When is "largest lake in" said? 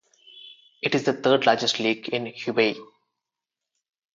1.45-2.25